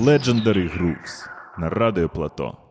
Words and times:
Legendary 0.00 0.78
Grooves 0.78 1.28
на 1.58 1.68
Радіо 1.68 2.08
Плато. 2.08 2.69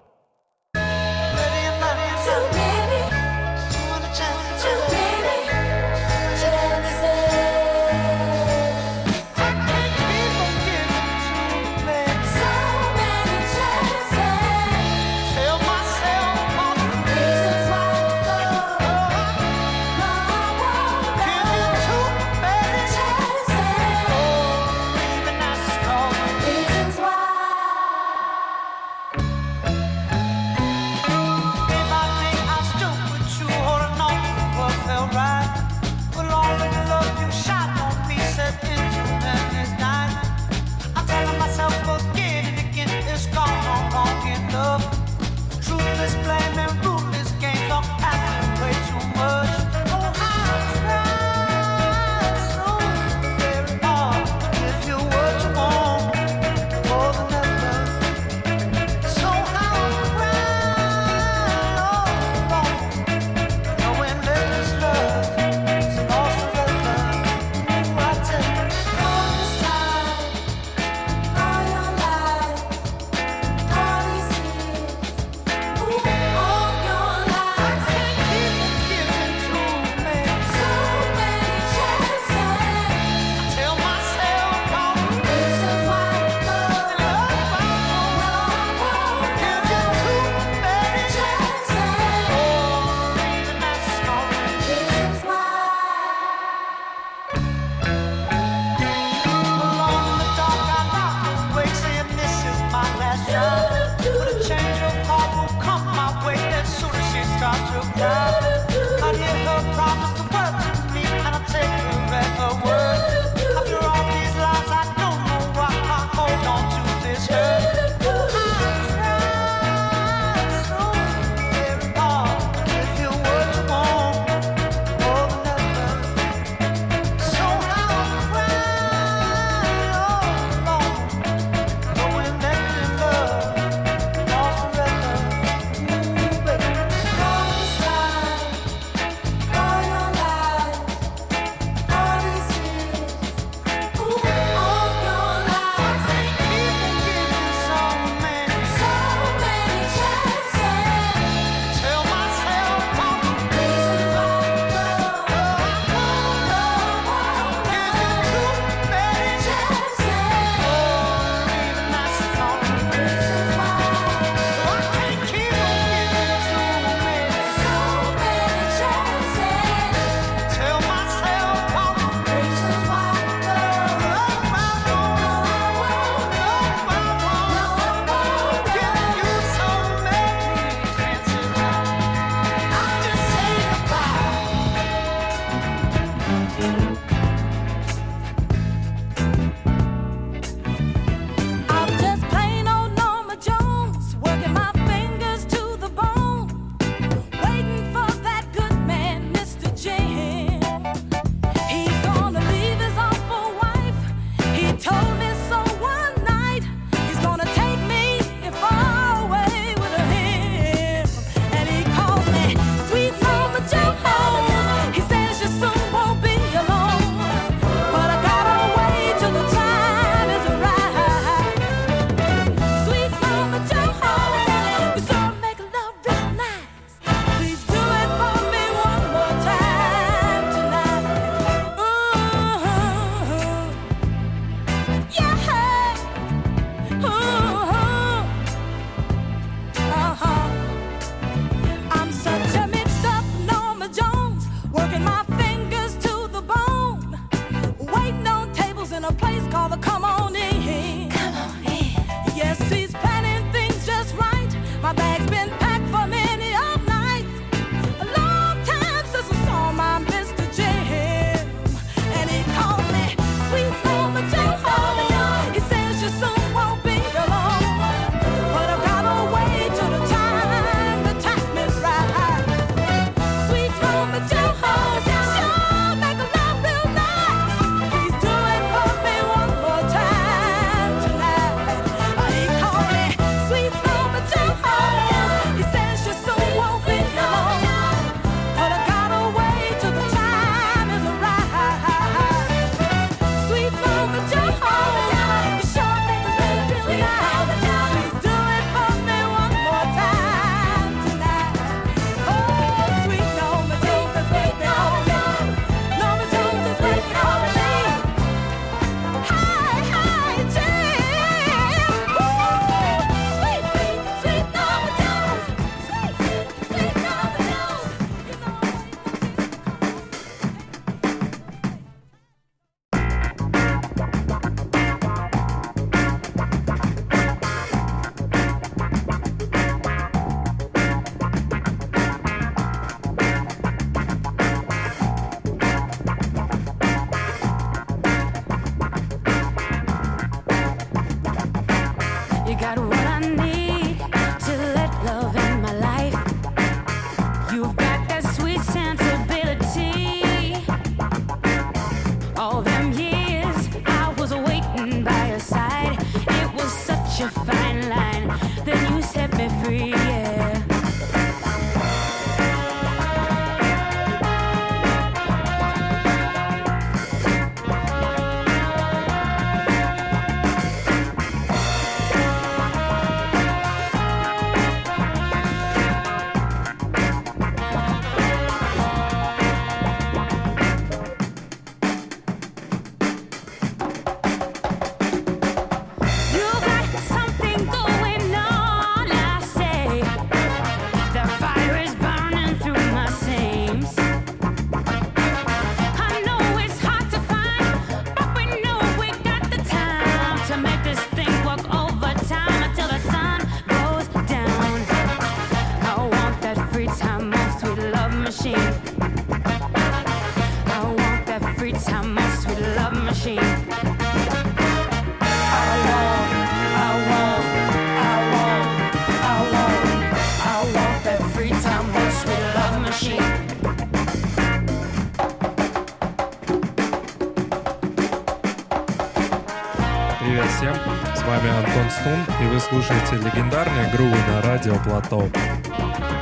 Вы 432.60 432.82
слушаете 432.82 433.16
легендарные 433.16 433.90
грувы 433.92 434.18
на 434.28 434.42
радио 434.42 434.76
Плато. 434.84 435.30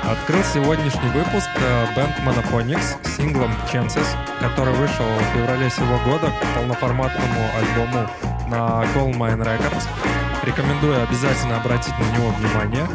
Открыл 0.03 0.43
сегодняшний 0.43 1.09
выпуск 1.09 1.49
э, 1.55 1.87
бенд 1.95 2.13
Monophonics 2.19 3.03
с 3.03 3.17
синглом 3.17 3.51
Chances, 3.71 4.05
который 4.39 4.73
вышел 4.75 5.05
в 5.05 5.35
феврале 5.35 5.69
сего 5.69 5.97
года 6.05 6.31
к 6.31 6.55
полноформатному 6.55 7.41
альбому 7.57 8.09
на 8.49 8.83
Gold 8.93 9.17
Mine 9.17 9.43
Records. 9.43 9.85
Рекомендую 10.43 11.01
обязательно 11.01 11.57
обратить 11.57 11.93
на 11.97 12.17
него 12.17 12.29
внимание. 12.29 12.87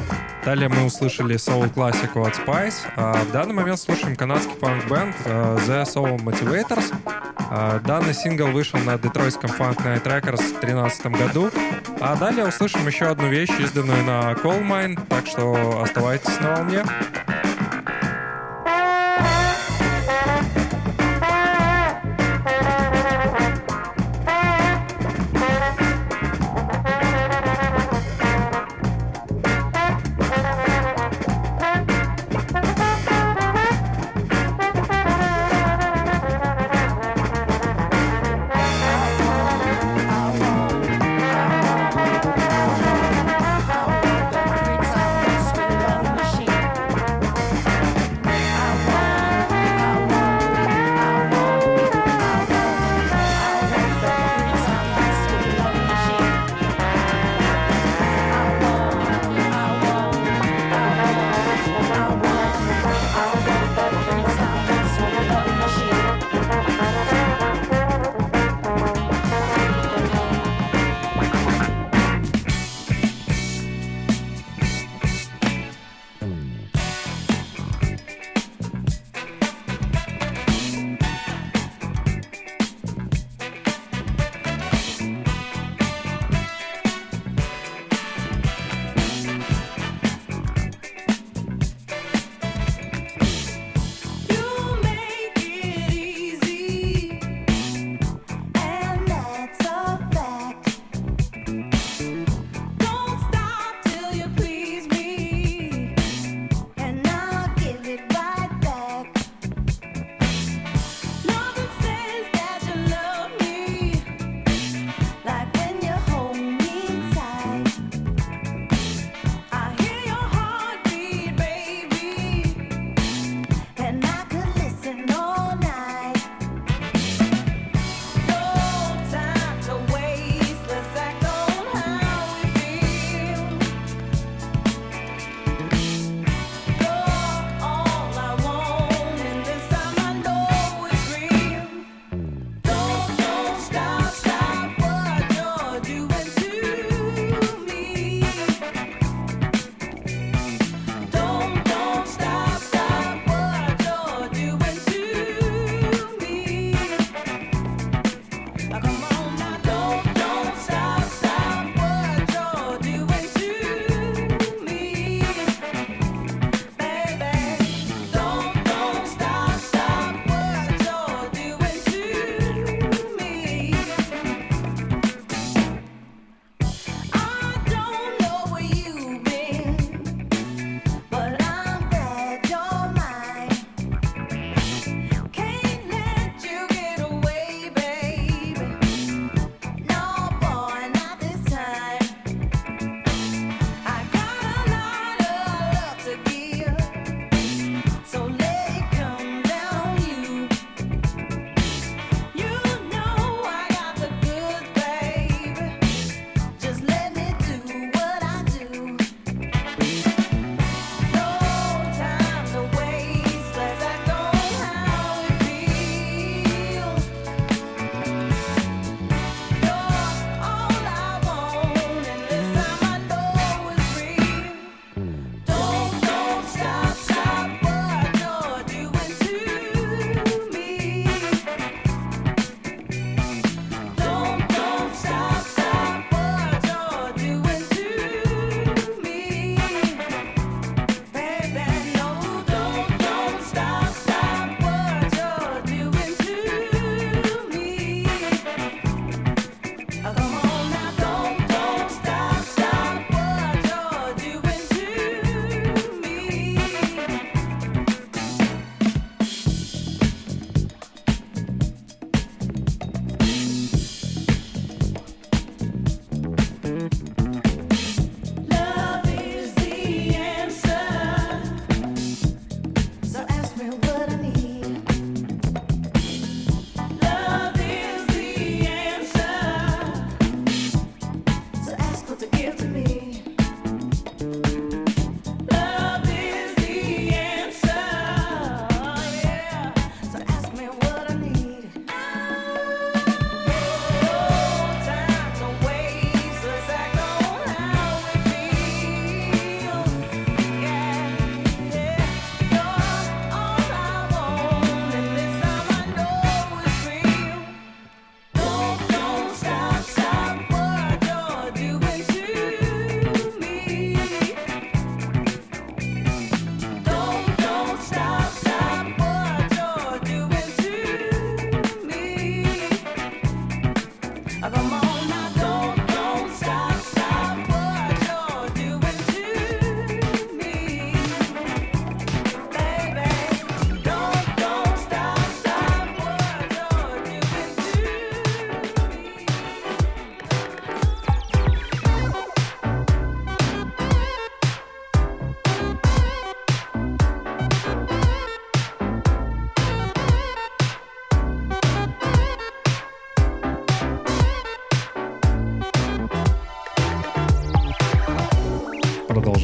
Далее 0.44 0.68
мы 0.68 0.84
услышали 0.84 1.36
соул 1.36 1.68
классику 1.68 2.22
от 2.22 2.34
Spice. 2.34 2.74
А 2.96 3.14
в 3.24 3.32
данный 3.32 3.54
момент 3.54 3.80
слушаем 3.80 4.14
канадский 4.14 4.54
фанк-бенд 4.60 5.16
э, 5.24 5.58
The 5.66 5.84
Soul 5.84 6.18
Motivators. 6.22 6.94
Данный 7.84 8.14
сингл 8.14 8.46
вышел 8.46 8.78
на 8.78 8.96
детройтском 8.96 9.50
Funk 9.50 9.84
Night 9.84 10.04
Records 10.04 10.42
в 10.42 10.60
2013 10.60 11.06
году. 11.06 11.50
А 12.04 12.16
далее 12.16 12.44
услышим 12.44 12.84
еще 12.84 13.04
одну 13.04 13.28
вещь, 13.28 13.52
изданную 13.60 14.02
на 14.02 14.32
Coal 14.32 14.66
Mine, 14.66 14.98
так 15.08 15.24
что 15.24 15.80
оставайтесь 15.80 16.40
на 16.40 16.56
волне. 16.56 16.84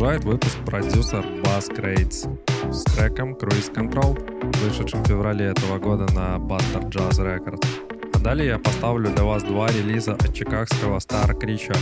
Продолжает 0.09 0.25
выпуск 0.25 0.57
продюсер 0.65 1.21
Bass 1.43 1.69
Crates 1.69 2.73
с 2.73 2.85
треком 2.85 3.35
Cruise 3.35 3.71
Control, 3.71 4.17
вышедшим 4.63 5.03
в 5.03 5.07
феврале 5.07 5.47
этого 5.47 5.79
года 5.79 6.11
на 6.15 6.37
Buster 6.37 6.89
Jazz 6.89 7.19
Records. 7.19 7.63
А 8.15 8.19
далее 8.19 8.49
я 8.49 8.59
поставлю 8.59 9.11
для 9.11 9.25
вас 9.25 9.43
два 9.43 9.69
релиза 9.69 10.15
от 10.15 10.33
чикагского 10.33 10.97
Star 10.97 11.39
Creature, 11.39 11.77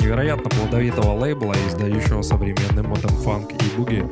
невероятно 0.00 0.48
плодовитого 0.50 1.18
лейбла, 1.18 1.54
издающего 1.66 2.22
современный 2.22 2.84
модерн 2.84 3.16
фанк 3.16 3.50
и 3.50 3.76
буги. 3.76 4.06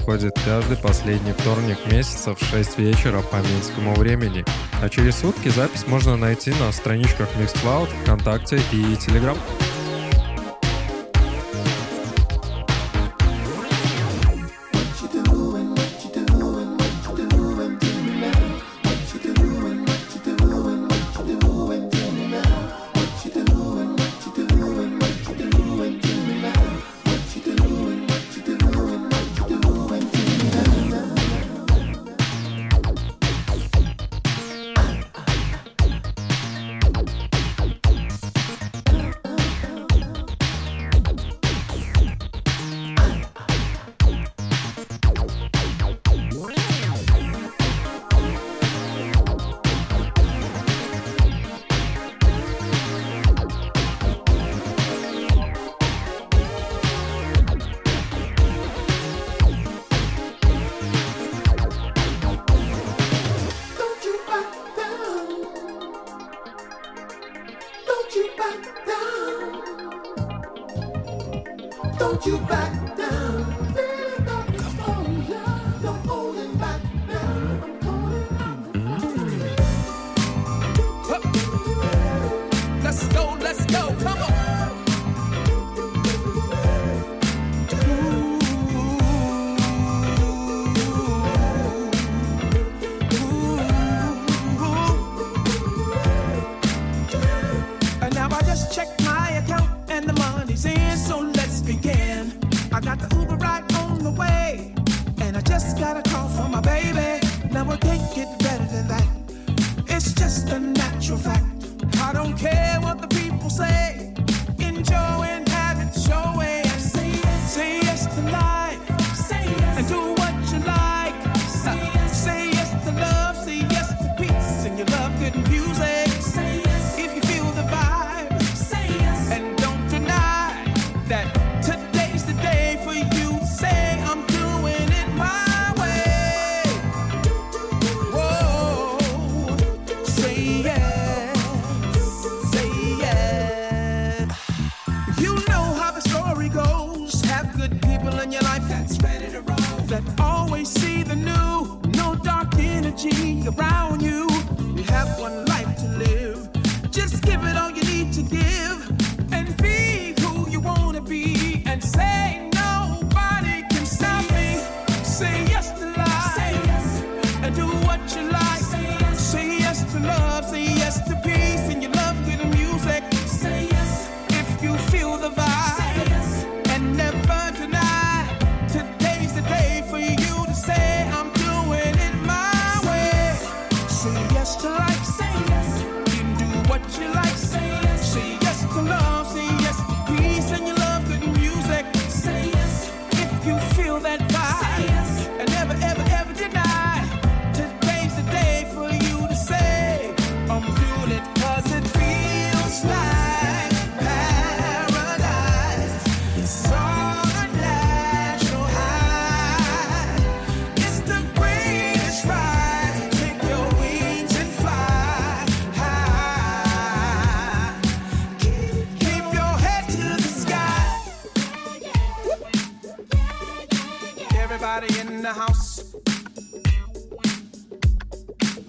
проходит 0.00 0.38
каждый 0.44 0.76
последний 0.78 1.32
вторник 1.32 1.78
месяца 1.90 2.34
в 2.34 2.42
6 2.42 2.78
вечера 2.78 3.20
по 3.20 3.36
минскому 3.36 3.94
времени. 3.94 4.44
А 4.82 4.88
через 4.88 5.18
сутки 5.18 5.48
запись 5.48 5.86
можно 5.86 6.16
найти 6.16 6.52
на 6.52 6.72
страничках 6.72 7.28
Mixcloud, 7.36 7.88
ВКонтакте 8.02 8.56
и 8.72 8.94
Telegram. 8.94 9.36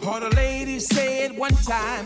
Heard 0.03 0.23
a 0.23 0.29
lady 0.35 0.79
say 0.79 1.25
it 1.25 1.35
one 1.35 1.53
time. 1.53 2.05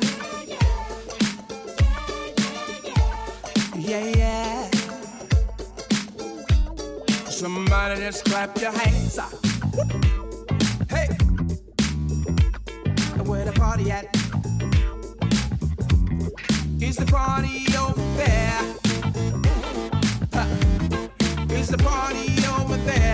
Yeah, 3.77 4.05
yeah. 4.15 4.69
Somebody 7.29 8.01
just 8.01 8.23
clap 8.25 8.57
your 8.61 8.71
hands 8.71 9.17
up. 9.17 9.33
Hey, 10.89 11.07
where 13.25 13.43
the 13.43 13.53
party 13.53 13.91
at? 13.91 14.05
Is 16.81 16.95
the 16.95 17.05
party 17.05 17.65
over 17.77 18.01
there? 18.15 18.61
Huh. 20.33 21.53
Is 21.53 21.67
the 21.67 21.77
party 21.79 22.29
over 22.59 22.77
there? 22.77 23.04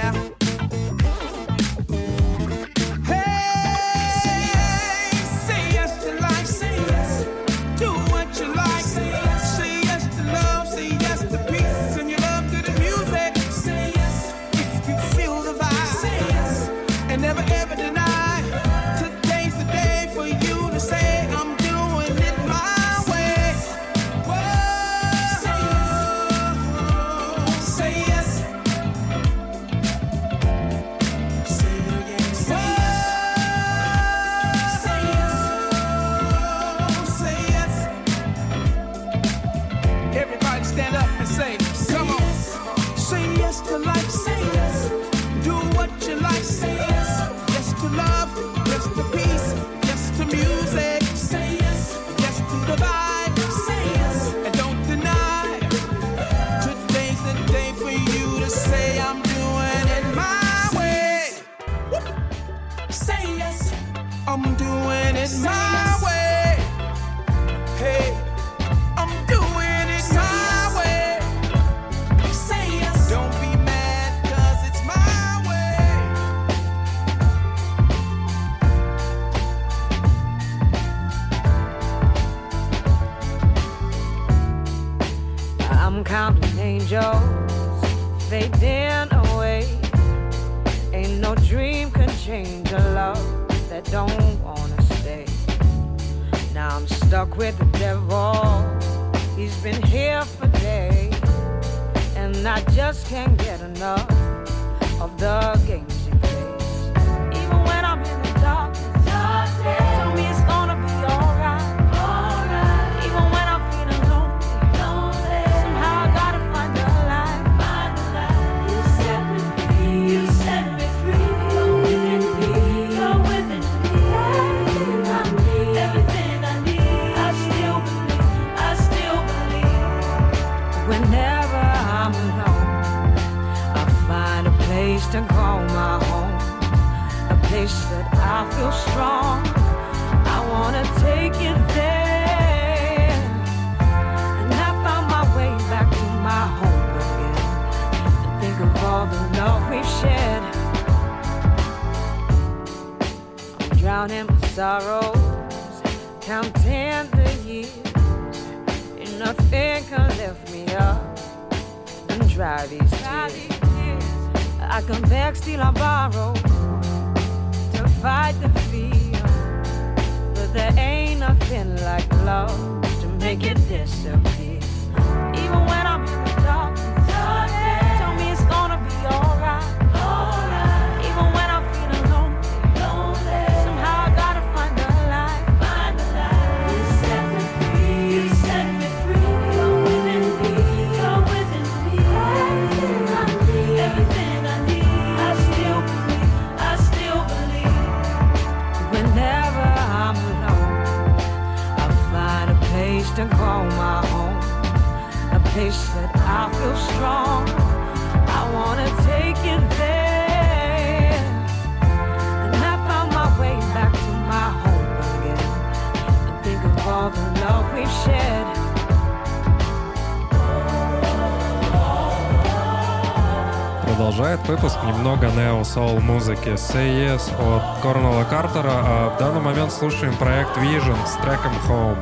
соул-музыки 225.73 226.49
Say 226.49 227.15
Yes 227.15 227.31
от 227.39 227.81
Корнела 227.81 228.25
Картера, 228.25 228.71
а 228.73 229.15
в 229.15 229.19
данный 229.19 229.39
момент 229.39 229.71
слушаем 229.71 230.13
проект 230.17 230.57
Vision 230.57 230.97
с 231.05 231.13
треком 231.21 231.53
Home. 231.69 231.97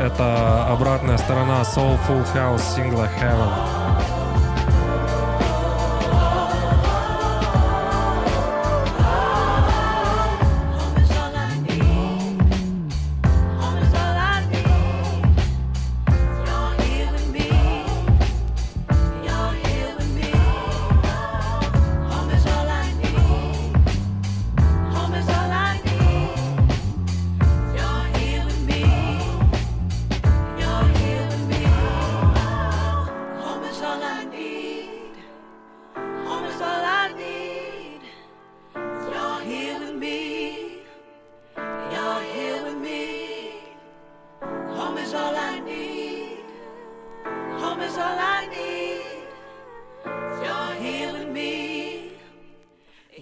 Это 0.00 0.66
обратная 0.68 1.18
сторона 1.18 1.60
Soulful 1.60 2.26
House 2.34 2.74
сингла 2.74 3.08
Heaven. 3.20 3.81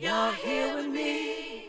You're 0.02 0.32
here 0.32 0.76
with 0.76 0.86
me. 0.86 1.66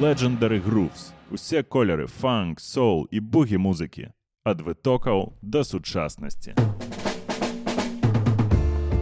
Legendary 0.00 0.60
Grooves. 0.60 1.12
Усе 1.30 1.62
кольори 1.62 2.06
фанк, 2.06 2.60
соул 2.60 3.08
і 3.10 3.20
бугі 3.20 3.58
музики. 3.58 4.12
Від 4.46 4.60
витокал 4.60 5.32
до 5.42 5.64
сучасності. 5.64 6.54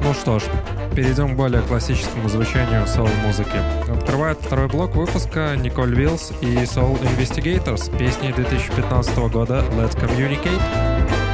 Ну 0.05 0.15
що 0.15 0.39
ж, 0.39 0.47
перейдем 0.95 1.35
к 1.35 1.37
более 1.37 1.63
классическому 1.63 2.29
звучанию 2.29 2.87
соул-музыки. 2.87 3.57
Открывает 3.91 4.39
второй 4.41 4.69
блок 4.69 4.95
выпуска 4.95 5.57
Николь 5.57 5.95
Вилс 5.95 6.33
и 6.41 6.55
Soul 6.65 7.01
Investigators 7.03 7.97
песни 7.97 8.33
2015 8.33 9.17
года 9.33 9.65
Let's 9.77 9.97
Communicate. 9.97 11.32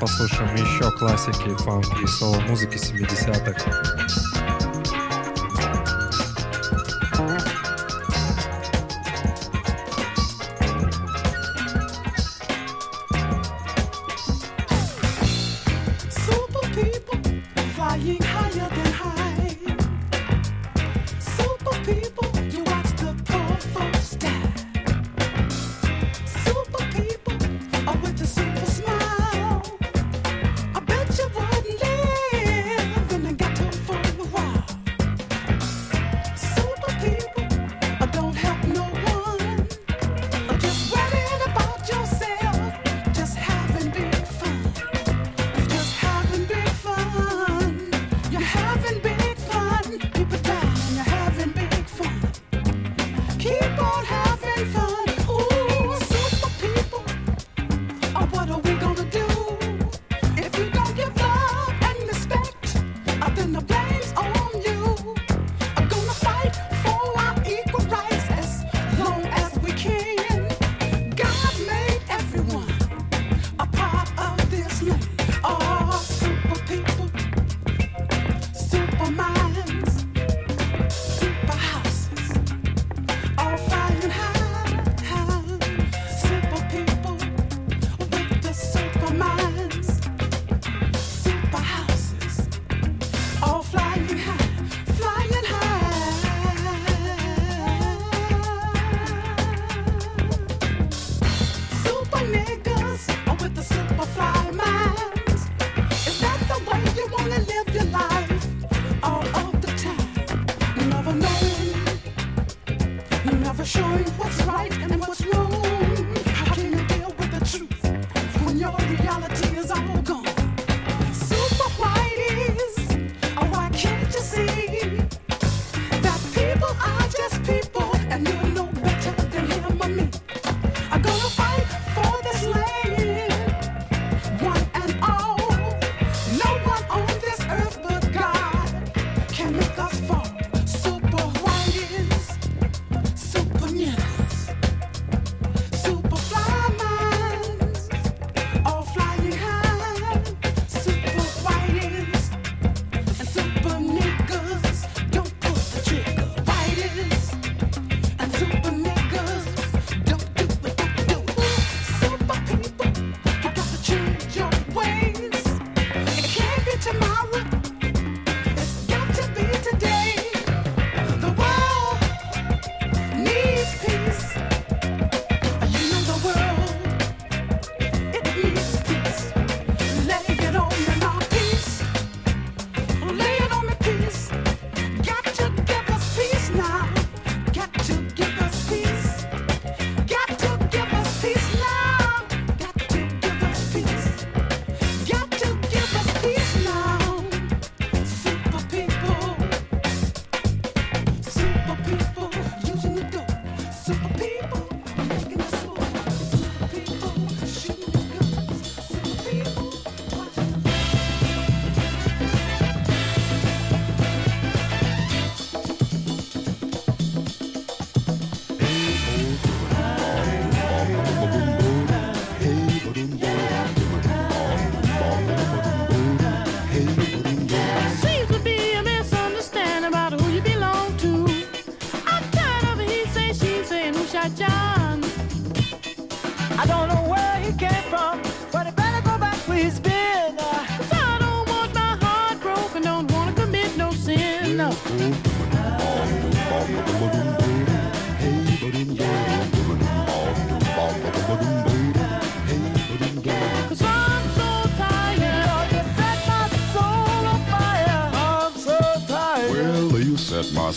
Послушаем 0.00 0.54
еще 0.54 0.90
классики 0.92 1.54
фанки 1.62 2.02
и 2.02 2.06
соло-музыки 2.06 2.76
70-х. 2.76 3.99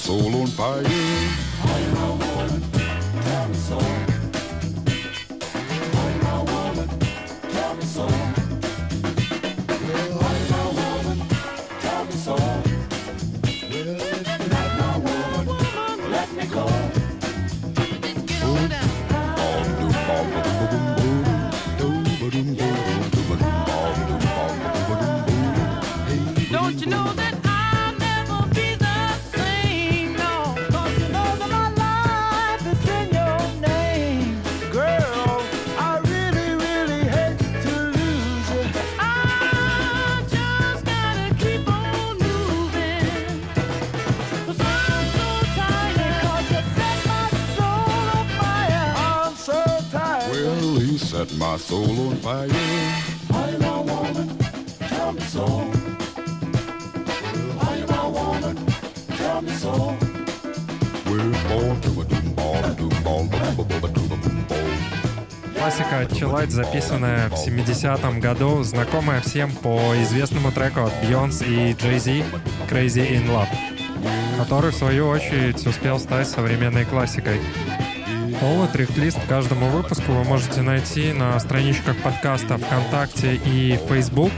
soul 0.03 0.35
on 0.35 0.47
fire. 0.47 1.52
my 51.53 51.59
soul 51.59 52.09
on 52.09 52.15
fire. 52.15 52.49
Are 53.37 53.49
you 53.51 53.59
my 53.59 53.79
woman? 53.91 54.27
Tell 54.89 55.11
me 55.13 55.21
so. 55.21 55.45
Well, 55.45 55.69
are 57.65 57.77
you 57.77 57.85
my 57.95 58.07
woman? 58.17 58.55
Tell 59.19 59.39
me 59.43 59.53
so. 59.63 59.73
We're 61.05 61.33
born 61.49 61.75
to 61.85 61.91
a 62.01 62.03
doom 62.05 62.27
ball, 62.33 62.61
doom 62.73 62.95
ball, 63.03 63.23
boom, 63.27 63.55
boom, 63.55 63.67
boom, 63.67 63.81
boom, 63.93 64.09
boom, 64.09 64.45
boom. 64.49 64.77
Классика 65.55 66.07
Chillite, 66.09 66.49
записанная 66.49 67.29
в 67.29 67.33
70-м 67.33 68.19
году, 68.19 68.63
знакомая 68.63 69.21
всем 69.21 69.51
по 69.51 69.93
известному 70.01 70.51
треку 70.51 70.81
от 70.81 70.93
Beyoncé 71.03 71.45
и 71.45 71.73
Jay-Z 71.73 72.23
Crazy 72.67 73.11
in 73.11 73.27
Love, 73.27 73.47
который 74.39 74.71
в 74.71 74.75
свою 74.75 75.07
очередь 75.07 75.67
успел 75.67 75.99
стать 75.99 76.27
современной 76.27 76.85
классикой. 76.85 77.39
Кола. 78.43 78.67
Трек-лист 78.67 79.17
к 79.21 79.29
каждому 79.29 79.67
выпуску 79.69 80.11
вы 80.11 80.25
можете 80.25 80.61
найти 80.63 81.13
на 81.13 81.39
страничках 81.39 81.95
подкаста 82.03 82.57
ВКонтакте 82.57 83.35
и 83.35 83.79
Facebook, 83.87 84.33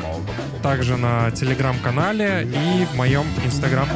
также 0.62 0.96
на 0.96 1.32
телеграм-канале 1.32 2.44
и 2.44 2.86
в 2.86 2.96
моем 2.96 3.26
инстаграм 3.44 3.88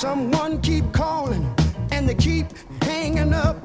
Someone 0.00 0.62
keep 0.62 0.90
calling, 0.92 1.44
and 1.92 2.08
they 2.08 2.14
keep 2.14 2.46
hanging 2.82 3.34
up. 3.34 3.58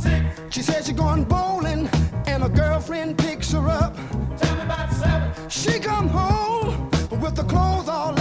Six. 0.00 0.24
She 0.48 0.62
says 0.62 0.86
she's 0.86 0.96
going 0.96 1.24
bowling, 1.24 1.90
and 2.26 2.42
her 2.42 2.48
girlfriend 2.48 3.18
picks 3.18 3.52
her 3.52 3.68
up. 3.68 3.94
Tell 4.38 4.56
me 4.56 4.62
about 4.62 4.90
seven. 4.94 5.50
She 5.50 5.78
come 5.78 6.08
home 6.08 6.88
with 7.20 7.36
the 7.36 7.44
clothes 7.44 7.86
all 7.86 8.15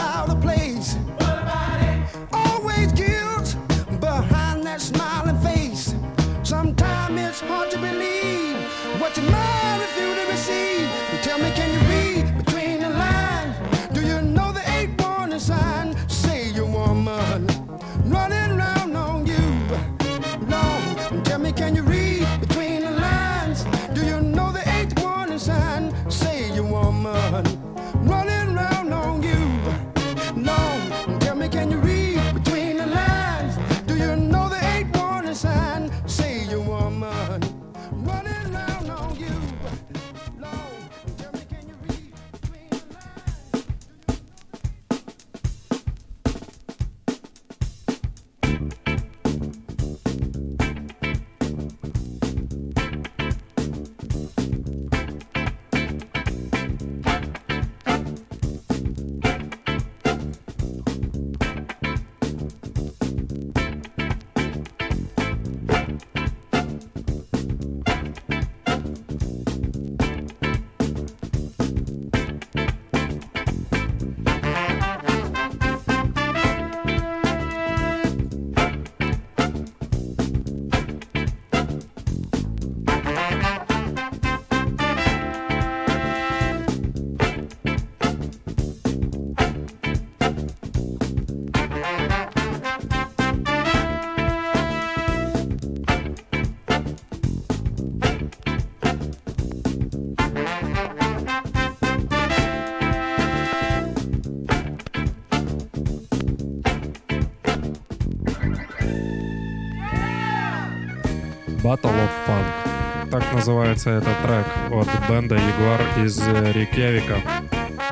называется 113.75 113.89
этот 113.89 114.21
трек 114.23 114.45
от 114.71 115.09
бенда 115.09 115.35
Ягуар 115.35 115.81
из 116.05 116.19
э, 116.19 116.51
Рейкьявика. 116.53 117.15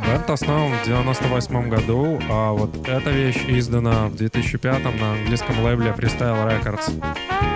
Бенд 0.05 0.29
основан 0.29 0.71
в 0.77 0.85
98 0.85 1.69
году, 1.69 2.19
а 2.29 2.51
вот 2.53 2.87
эта 2.87 3.09
вещь 3.09 3.43
издана 3.47 4.07
в 4.07 4.15
2005 4.15 4.83
на 4.99 5.13
английском 5.13 5.63
лейбле 5.63 5.91
Freestyle 5.91 6.47
Records. 6.47 7.52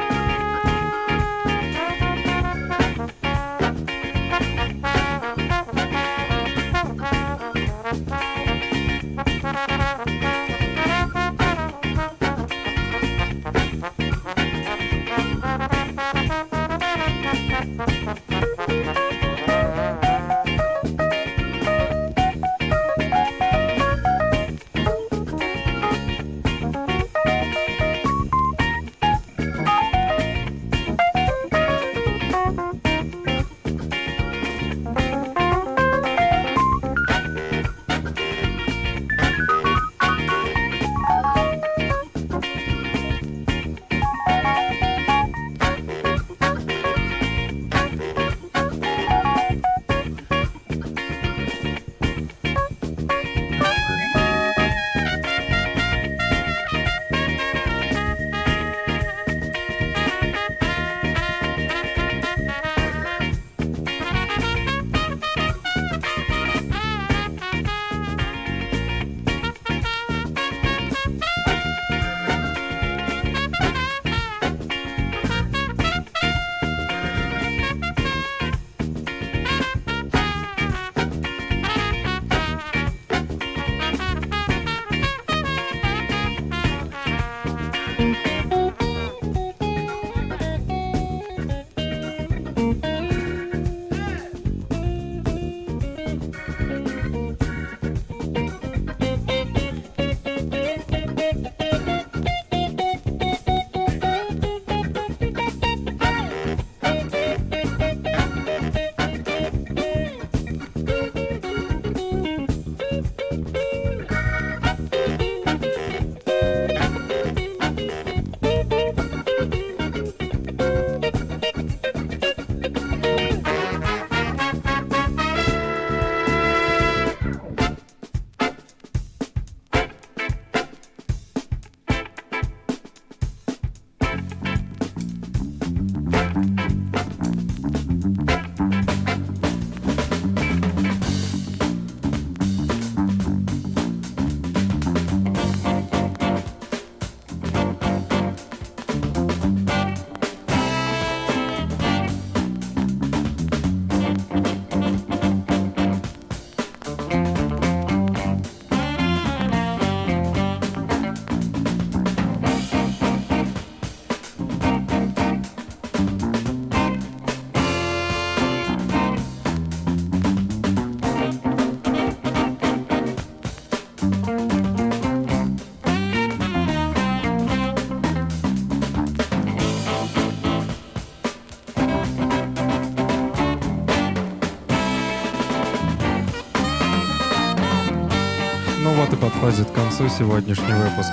Подходит 189.48 189.72
к 189.72 189.76
концу 189.76 190.10
сегодняшний 190.10 190.74
выпуск. 190.74 191.10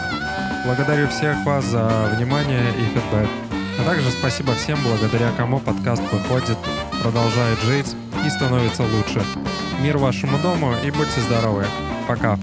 Благодарю 0.65 1.07
всех 1.09 1.37
вас 1.45 1.65
за 1.67 2.11
внимание 2.17 2.69
и 2.71 2.85
фидбэк. 2.87 3.29
А 3.79 3.85
также 3.85 4.11
спасибо 4.11 4.55
всем, 4.55 4.77
благодаря 4.83 5.31
кому 5.37 5.61
подкаст 5.61 6.03
выходит, 6.13 6.59
продолжает 7.01 7.61
жить 7.61 7.95
и 8.27 8.31
становится 8.31 8.83
лучше. 8.83 9.23
Мир 9.81 9.99
вашему 9.99 10.37
дому 10.39 10.75
и 10.85 10.91
будьте 10.91 11.21
здоровы. 11.21 11.65
Пока. 12.09 12.37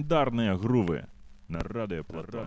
Легендарные 0.00 0.56
грувы. 0.56 1.04
На 1.48 1.60
Радио 1.60 2.02
Плато. 2.04 2.42